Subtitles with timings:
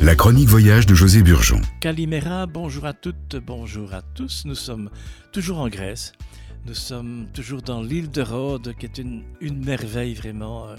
[0.00, 1.60] La chronique voyage de José Burgeon.
[1.82, 4.44] Calimera, bonjour à toutes, bonjour à tous.
[4.46, 4.88] Nous sommes
[5.30, 6.12] toujours en Grèce.
[6.64, 9.24] Nous sommes toujours dans l'île de Rhodes, qui est une,
[9.62, 10.68] merveille vraiment.
[10.68, 10.76] Euh,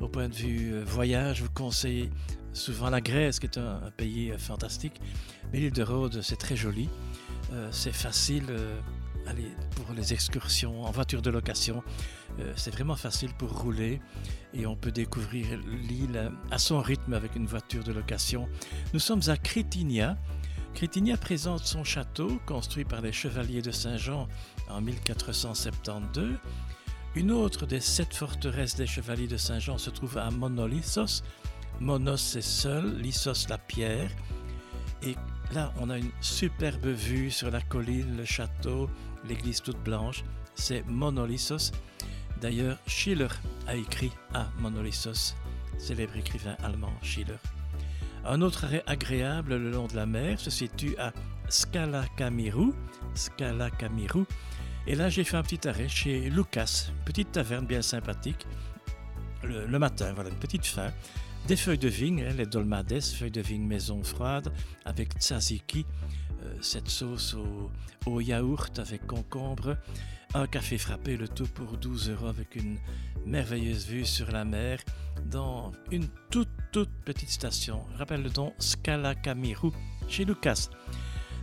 [0.00, 2.10] au point de vue euh, voyage, je vous conseille
[2.52, 5.00] souvent la Grèce, qui est un, pays euh, fantastique.
[5.52, 6.88] Mais l'île de Rhodes, c'est très joli.
[7.70, 8.46] c'est facile
[9.26, 11.82] aller pour les excursions en voiture de location.
[12.56, 14.00] c'est vraiment facile pour rouler
[14.54, 15.58] et on peut découvrir
[15.88, 18.48] l'île à son rythme avec une voiture de location.
[18.92, 20.16] Nous sommes à Crétinia.
[20.74, 24.28] Crétinia présente son château, construit par les chevaliers de Saint-Jean
[24.70, 26.38] en 1472.
[27.14, 31.22] Une autre des sept forteresses des chevaliers de Saint-Jean se trouve à Monolissos.
[31.78, 34.10] Monos c'est seul, Lissos la pierre.
[35.02, 35.16] Et
[35.52, 38.88] là, on a une superbe vue sur la colline, le château,
[39.28, 40.24] l'église toute blanche.
[40.54, 41.72] C'est Monolissos.
[42.40, 43.28] D'ailleurs, Schiller
[43.66, 45.34] a écrit à Monolissos,
[45.78, 47.38] célèbre écrivain allemand Schiller.
[48.24, 51.12] Un autre arrêt agréable le long de la mer se situe à
[51.48, 52.72] Scala Camiru.
[53.14, 54.24] Scala Camiru.
[54.86, 58.46] Et là, j'ai fait un petit arrêt chez Lucas, petite taverne bien sympathique.
[59.42, 60.92] Le, matin, voilà, une petite faim.
[61.48, 64.52] Des feuilles de vigne, hein, les dolmades, feuilles de vigne maison froide,
[64.84, 65.84] avec tzatziki,
[66.44, 67.36] euh, cette sauce
[68.06, 69.76] au, yaourt avec concombre,
[70.34, 72.78] un café frappé, le tout pour 12 euros avec une
[73.26, 74.78] merveilleuse vue sur la mer
[75.26, 77.84] dans une toute toute petite station.
[77.98, 79.14] Rappelle le nom Scala
[80.08, 80.68] chez Lucas.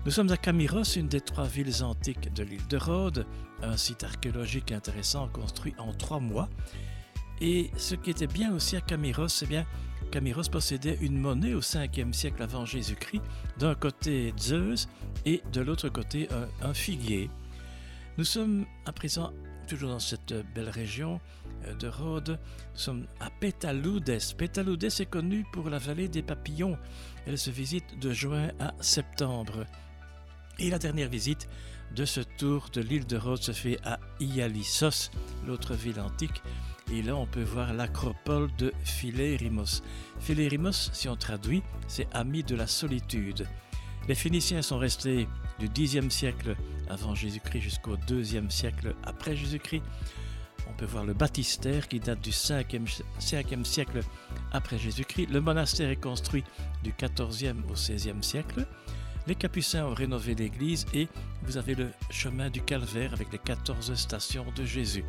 [0.06, 3.26] Nous sommes à Camiros, une des trois villes antiques de l'île de Rhodes,
[3.62, 6.50] un site archéologique intéressant construit en trois mois.
[7.42, 9.66] Et ce qui était bien aussi à Camiros, c'est bien
[10.12, 13.22] Camiros possédait une monnaie au 5e siècle avant Jésus-Christ,
[13.60, 14.88] d'un côté Zeus
[15.26, 16.28] et de l'autre côté
[16.62, 17.30] un figuier.
[18.18, 19.32] Nous sommes à présent
[19.70, 21.22] toujours dans cette belle région
[21.66, 22.40] euh, de Rhodes.
[22.74, 24.18] Nous sommes à Pétaloudes.
[24.38, 26.78] Pétaloudes est connue pour la vallée des papillons.
[27.28, 29.66] Elle se visite de juin à septembre.
[30.62, 31.48] Et la dernière visite
[31.96, 35.10] de ce tour de l'île de Rhodes se fait à Ialissos,
[35.48, 36.44] l'autre ville antique.
[36.92, 39.82] Et là, on peut voir l'acropole de Philérimos.
[40.20, 43.48] Philérimos, si on traduit, c'est ami de la solitude.
[44.10, 45.30] Les Phéniciens sont restés
[45.60, 46.58] du Xe siècle
[46.90, 49.84] avant Jésus-Christ jusqu'au IIe siècle après Jésus-Christ.
[50.68, 54.02] On peut voir le baptistère qui date du 5e, siècle
[54.52, 55.28] après Jésus-Christ.
[55.32, 56.44] Le monastère est construit
[56.84, 58.66] du 14e au 16e siècle.
[59.30, 61.08] Les Capucins ont rénové l'église et
[61.44, 65.06] vous avez le chemin du calvaire avec les 14 stations de Jésus.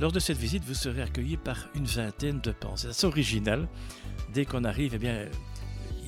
[0.00, 2.74] Lors de cette visite, vous serez accueillis par une vingtaine de pans.
[2.74, 3.68] C'est assez original.
[4.34, 5.26] Dès qu'on arrive, eh bien,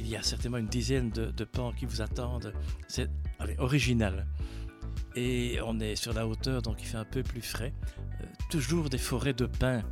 [0.00, 2.52] il y a certainement une dizaine de, pans qui vous attendent.
[2.88, 3.08] C'est
[3.58, 4.26] original.
[5.14, 7.72] Et on est sur la hauteur, donc il fait un peu plus frais.
[8.20, 9.84] Euh, toujours des forêts de pins,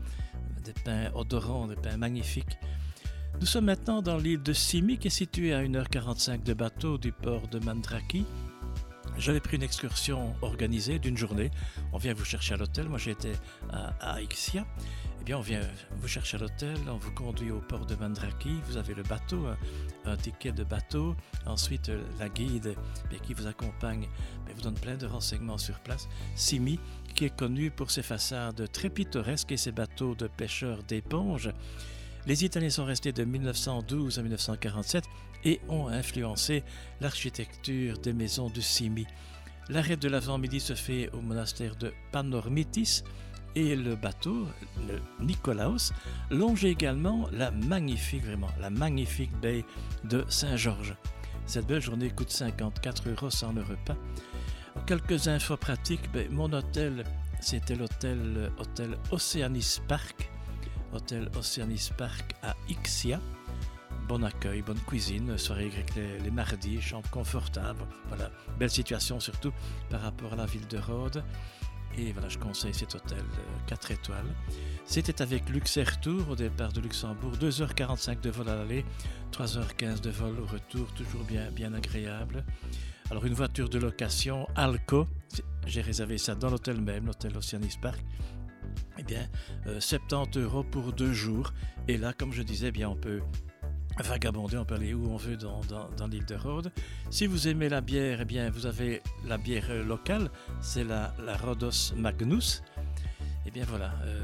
[0.65, 2.59] des pins odorants, des pins magnifiques.
[3.41, 7.13] Nous sommes maintenant dans l'île de Simi, qui est située à 1h45 de bateau du
[7.13, 8.25] port de Mandraki.
[9.19, 11.51] J'avais pris une excursion organisée d'une journée.
[11.93, 12.89] On vient vous chercher à l'hôtel.
[12.89, 13.33] Moi, j'étais
[13.71, 14.67] à, à Ixia
[15.35, 15.61] on vient
[15.97, 19.47] vous chercher à l'hôtel, on vous conduit au port de Mandraki, vous avez le bateau,
[20.05, 21.17] un, ticket de bateau,
[21.47, 22.77] ensuite euh, la guide
[23.25, 24.07] qui vous accompagne
[24.55, 26.09] vous donne plein de renseignements sur place.
[26.37, 26.79] Simi,
[27.15, 31.51] qui est connu pour ses façades très pittoresques et ses bateaux de pêcheurs d'éponges.
[32.27, 35.05] Les Italiens sont restés de 1912 à 1947
[35.45, 36.65] et ont influencé
[37.01, 39.07] l'architecture des maisons de Simi.
[39.69, 43.03] L'arrêt de l'avant-midi se fait au monastère de Panormitis,
[43.55, 44.47] et le bateau,
[44.87, 45.93] le Nicolaus,
[46.31, 49.65] longe également la magnifique, vraiment, la magnifique baie
[50.05, 50.95] de Saint-Georges.
[51.47, 53.97] Cette belle journée coûte 54 euros sans le repas.
[54.87, 57.05] Quelques infos pratiques, ben, mon hôtel,
[57.41, 60.29] c'était l'hôtel hôtel Oceanis Park,
[60.97, 63.21] hôtel Oceanis Park à Ixia.
[64.09, 67.83] Bon accueil, bonne cuisine, soirée grecque les, mardis, chambre confortable.
[68.09, 69.53] Voilà, belle situation surtout
[69.91, 71.23] par rapport à la ville de Rhodes.
[71.99, 73.25] Et voilà, je conseille cet hôtel
[73.67, 74.35] 4 euh, étoiles.
[74.85, 78.85] C'était avec Luxair Tour au départ de Luxembourg, 2h45 de vol à l'aller,
[79.33, 82.45] 3h15 de vol au retour, toujours bien, bien agréable.
[83.11, 85.07] Alors une voiture de location Alco,
[85.67, 88.03] j'ai réservé ça dans l'hôtel même, l'hôtel Oceanis Park.
[88.99, 89.27] Eh bien,
[89.79, 91.53] 70 euh, euros pour deux jours.
[91.89, 93.21] Et là, comme je disais, eh bien, on peut
[93.99, 96.73] vagabonder, on peut aller où on veut dans, l'île de Rhodes.
[97.11, 100.31] Si vous aimez la bière, eh bien, vous avez la bière locale,
[100.61, 102.63] c'est la, la Rhodos Magnus.
[103.47, 104.21] Eh bien voilà, euh,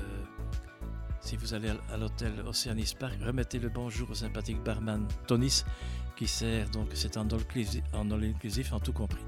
[1.21, 5.63] si vous allez à, l'hôtel Oceanis Park, remettez le bonjour au sympathique barman Tonis
[6.17, 9.23] qui sert, donc c'est en inclusif, en tout compris.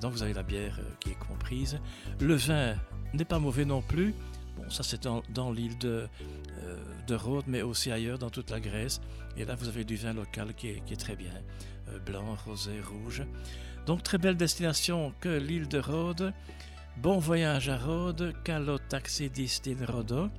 [0.00, 1.78] donc vous avez la bière euh, qui est comprise.
[2.20, 2.74] Le vin
[3.14, 4.14] n'est pas mauvais non plus.
[4.56, 6.08] Bon, ça c'est dans, l'île de,
[6.62, 9.00] euh, de Rhodes, mais aussi ailleurs dans toute la Grèce.
[9.36, 11.32] Et là, vous avez du vin local qui est, très bien,
[11.88, 13.22] euh, blanc, rosé, rouge.
[13.86, 16.32] Donc, très belle destination que l'île de Rhodes.
[16.96, 20.30] Bon voyage à Rhodes, Calo in Rhodo.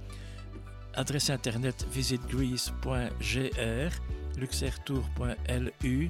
[0.96, 6.10] Adresse internet visitgreece.gr, luxertour.lu.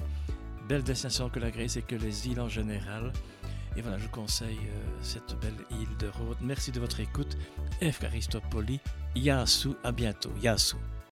[0.66, 3.12] Belle destination que la Grèce et que les îles en général.
[3.76, 6.38] Et voilà, je conseille euh, cette belle île de Rhodes.
[6.40, 7.36] Merci de votre écoute.
[7.82, 8.00] F.
[8.00, 8.80] Caristopoli,
[9.14, 10.32] Yasu, à bientôt.
[10.42, 10.76] Yasu.